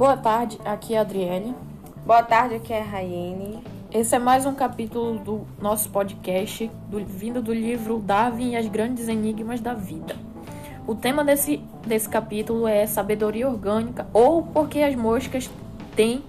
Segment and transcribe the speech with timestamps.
[0.00, 1.54] Boa tarde, aqui é a Adriele.
[2.06, 3.62] Boa tarde, aqui é a Raiane.
[3.92, 8.66] Esse é mais um capítulo do nosso podcast, do, vindo do livro Darwin e as
[8.66, 10.16] Grandes Enigmas da Vida.
[10.86, 15.50] O tema desse, desse capítulo é sabedoria orgânica ou porque as moscas
[15.94, 16.24] têm,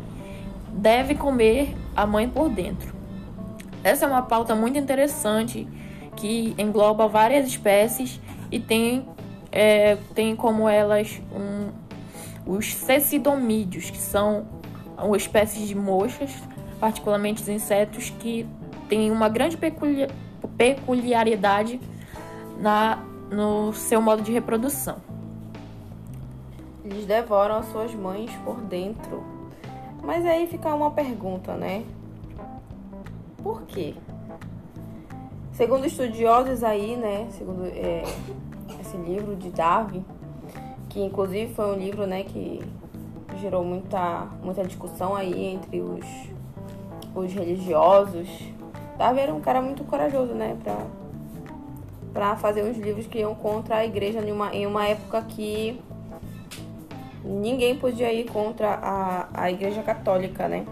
[0.73, 2.93] devem comer a mãe por dentro.
[3.85, 5.65] Essa é uma pauta muito interessante
[6.17, 8.19] que engloba várias espécies
[8.51, 9.07] e tem,
[9.49, 11.80] é, tem como elas um,
[12.51, 14.46] os cecidomídeos, que são
[14.97, 16.32] uma espécie de moscas,
[16.79, 18.46] particularmente os insetos, que
[18.89, 20.10] têm uma grande peculiar,
[20.57, 21.79] peculiaridade
[22.60, 22.97] na,
[23.32, 24.97] no seu modo de reprodução.
[26.83, 29.24] Eles devoram as suas mães por dentro.
[30.04, 31.86] Mas aí fica uma pergunta, né?
[33.41, 33.94] Por quê?
[35.53, 37.27] Segundo estudiosos aí, né?
[37.31, 38.03] Segundo é,
[38.81, 40.03] esse livro de Darwin,
[40.91, 42.61] que inclusive foi um livro, né, que
[43.39, 46.05] gerou muita, muita discussão aí entre os,
[47.16, 48.27] os religiosos.
[48.97, 50.77] Darwin era um cara muito corajoso, né, pra,
[52.13, 55.79] pra fazer uns livros que iam contra a igreja em uma, em uma época que
[57.23, 60.66] ninguém podia ir contra a, a igreja católica, né?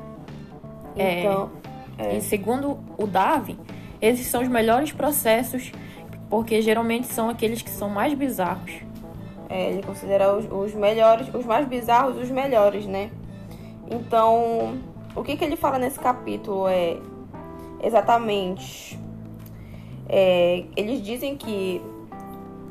[0.95, 1.49] Então,
[1.97, 2.17] é, é.
[2.17, 3.57] E segundo o Darwin,
[4.01, 5.72] esses são os melhores processos,
[6.29, 8.89] porque geralmente são aqueles que são mais bizarros.
[9.50, 13.09] É, ele considera os, os, melhores, os mais bizarros, os melhores, né?
[13.89, 14.78] Então,
[15.16, 16.97] o que, que ele fala nesse capítulo é
[17.81, 19.00] exatamente.
[20.08, 21.81] É, eles dizem que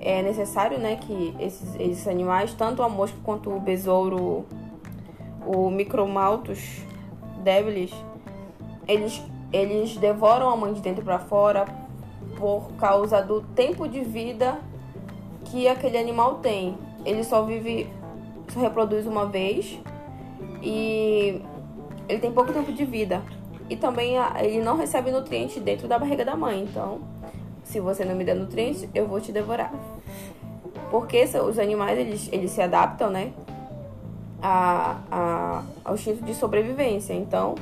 [0.00, 4.46] é necessário, né, que esses, esses animais, tanto a mosca quanto o besouro,
[5.44, 6.82] o micromaltus
[7.42, 7.92] débiles,
[8.86, 9.20] eles
[9.52, 11.64] eles devoram a mãe de dentro para fora
[12.36, 14.58] por causa do tempo de vida
[15.50, 16.76] que aquele animal tem.
[17.04, 17.88] Ele só vive,
[18.48, 19.78] só reproduz uma vez
[20.62, 21.40] e
[22.08, 23.22] ele tem pouco tempo de vida.
[23.68, 26.62] E também ele não recebe nutrientes dentro da barriga da mãe.
[26.62, 27.00] Então,
[27.64, 29.72] se você não me der nutrientes, eu vou te devorar.
[30.90, 33.32] Porque os animais eles, eles se adaptam, né?
[34.40, 37.12] A, a, ao instinto de sobrevivência.
[37.12, 37.56] Então,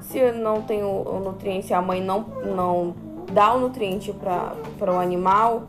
[0.00, 2.94] se não tem o, o nutriente, a mãe não, não
[3.32, 5.62] dá o nutriente para o animal,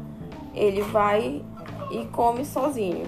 [0.53, 1.41] ele vai
[1.91, 3.06] e come sozinho.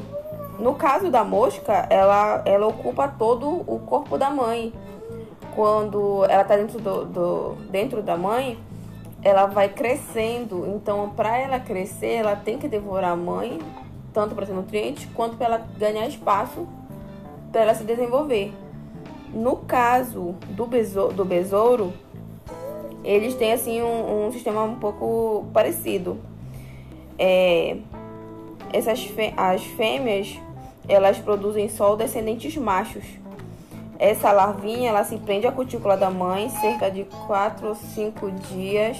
[0.59, 4.74] No caso da mosca, ela, ela ocupa todo o corpo da mãe.
[5.56, 8.58] Quando ela está dentro, do, do, dentro da mãe,
[9.22, 10.66] ela vai crescendo.
[10.68, 13.60] Então, para ela crescer, ela tem que devorar a mãe,
[14.14, 16.68] tanto para ter nutrientes, quanto para ela ganhar espaço
[17.54, 18.52] para ela se desenvolver.
[19.31, 21.94] No caso do besouro, do besouro
[23.04, 26.18] eles têm assim um, um sistema um pouco parecido.
[27.18, 27.78] É,
[28.72, 29.07] essas
[29.38, 30.40] as fêmeas
[30.88, 33.03] elas produzem só descendentes machos.
[33.97, 38.97] Essa larvinha ela se prende à cutícula da mãe cerca de 4 ou 5 dias.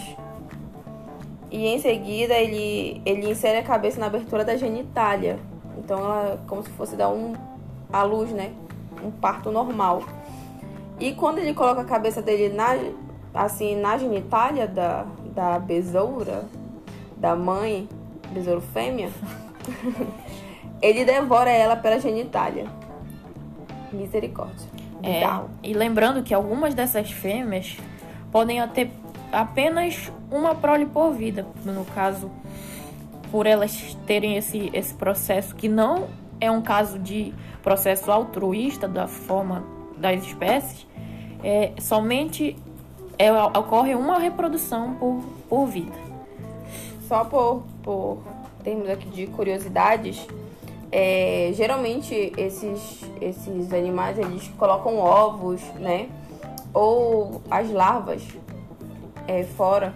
[1.52, 5.40] E em seguida ele, ele insere a cabeça na abertura da genitália.
[5.78, 7.34] Então ela como se fosse dar um
[7.92, 8.54] a luz, né?
[9.04, 10.04] Um parto normal.
[11.00, 12.78] E quando ele coloca a cabeça dele na,
[13.34, 16.46] assim, na genitália da, da besoura,
[17.18, 17.90] da mãe,
[18.32, 19.10] besouro fêmea,
[20.82, 22.66] ele devora ela pela genitália.
[23.92, 24.68] Misericórdia.
[25.04, 25.24] É,
[25.62, 27.78] e lembrando que algumas dessas fêmeas
[28.32, 28.90] podem ter
[29.32, 32.32] apenas uma prole por vida, no caso,
[33.30, 36.08] por elas terem esse, esse processo que não
[36.40, 39.64] é um caso de processo altruísta da forma
[39.98, 40.88] das espécies,
[41.44, 42.56] é, somente
[43.18, 46.13] é, ocorre uma reprodução por, por vida.
[47.08, 48.20] Só por, por
[48.64, 50.26] termos aqui de curiosidades,
[50.92, 56.10] é, geralmente esses, esses animais eles colocam ovos, né?
[56.74, 58.24] Ou as larvas
[59.28, 59.94] é, fora.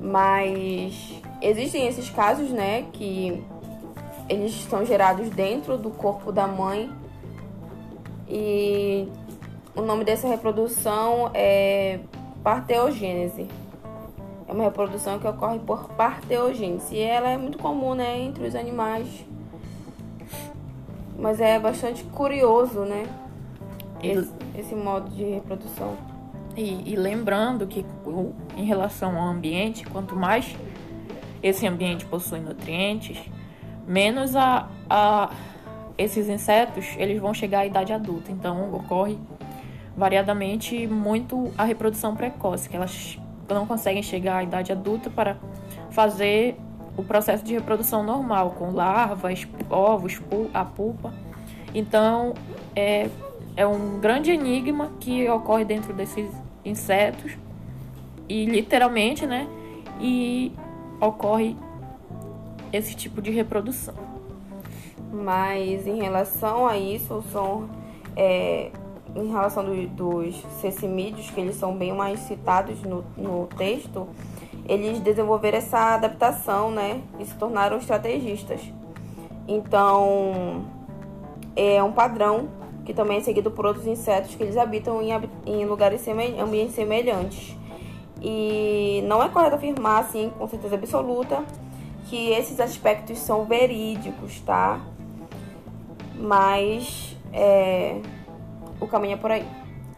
[0.00, 2.86] Mas existem esses casos, né?
[2.92, 3.42] Que
[4.28, 6.90] eles são gerados dentro do corpo da mãe
[8.28, 9.08] e
[9.74, 12.00] o nome dessa reprodução é
[12.42, 13.48] parteogênese.
[14.48, 16.94] É uma reprodução que ocorre por parteogênese.
[16.94, 19.06] E ela é muito comum, né, entre os animais.
[21.18, 23.06] Mas é bastante curioso, né?
[24.02, 25.96] Esse, esse modo de reprodução.
[26.56, 27.84] E, e, lembrando que
[28.56, 30.56] em relação ao ambiente, quanto mais
[31.42, 33.18] esse ambiente possui nutrientes,
[33.86, 35.30] menos a, a
[35.96, 38.32] esses insetos eles vão chegar à idade adulta.
[38.32, 39.18] Então ocorre
[39.96, 43.18] variadamente muito a reprodução precoce, que elas
[43.54, 45.36] não conseguem chegar à idade adulta para
[45.90, 46.56] fazer
[46.96, 50.20] o processo de reprodução normal, com larvas, ovos,
[50.52, 51.14] a pulpa.
[51.74, 52.34] Então,
[52.74, 53.08] é,
[53.56, 56.30] é um grande enigma que ocorre dentro desses
[56.64, 57.32] insetos
[58.28, 59.48] e literalmente, né?
[60.00, 60.52] E
[61.00, 61.56] ocorre
[62.72, 63.94] esse tipo de reprodução.
[65.12, 67.68] Mas em relação a isso, são
[68.16, 68.70] é,
[69.14, 74.06] em relação do, dos cecimídeos, que eles são bem mais citados no, no texto,
[74.66, 77.00] eles desenvolveram essa adaptação, né?
[77.18, 78.60] E se tornaram estrategistas.
[79.46, 80.64] Então,
[81.56, 82.48] é um padrão
[82.84, 85.10] que também é seguido por outros insetos que eles habitam em,
[85.46, 87.56] em lugares semelhantes, ambientes semelhantes.
[88.20, 91.44] E não é correto afirmar, assim, com certeza absoluta,
[92.06, 94.80] que esses aspectos são verídicos, tá?
[96.14, 98.00] Mas é,
[98.80, 99.46] o caminho é por aí.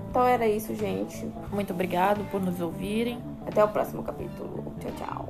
[0.08, 1.30] Então era isso, gente.
[1.52, 3.18] Muito obrigado por nos ouvirem.
[3.46, 4.74] Até o próximo capítulo.
[4.80, 5.28] Tchau,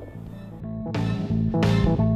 [1.52, 2.09] tchau.